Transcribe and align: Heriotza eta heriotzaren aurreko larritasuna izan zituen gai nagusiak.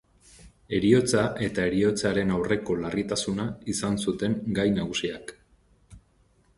Heriotza 0.77 1.25
eta 1.47 1.65
heriotzaren 1.71 2.33
aurreko 2.37 2.79
larritasuna 2.85 3.47
izan 3.75 4.03
zituen 4.07 4.41
gai 4.61 4.67
nagusiak. 4.81 5.37